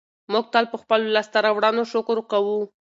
موږ 0.31 0.45
تل 0.53 0.65
په 0.71 0.77
خپلو 0.81 1.05
لاسته 1.15 1.37
راوړنو 1.45 1.83
شکر 1.91 2.17
کوو. 2.31 2.59